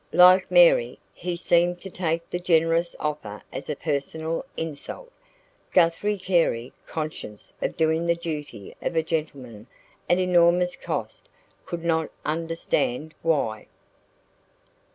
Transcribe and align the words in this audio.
Like 0.13 0.49
Mary, 0.49 0.97
he 1.13 1.35
seemed 1.37 1.79
to 1.81 1.91
take 1.91 2.27
the 2.27 2.39
generous 2.39 2.95
offer 2.99 3.43
as 3.53 3.69
a 3.69 3.75
personal 3.75 4.43
insult. 4.57 5.11
Guthrie 5.73 6.17
Carey, 6.17 6.73
conscious 6.87 7.53
of 7.61 7.77
doing 7.77 8.07
the 8.07 8.15
duty 8.15 8.73
of 8.81 8.95
a 8.95 9.03
gentleman 9.03 9.67
at 10.09 10.17
enormous 10.17 10.75
cost, 10.75 11.29
could 11.67 11.83
not 11.85 12.09
understand 12.25 13.13
why. 13.21 13.67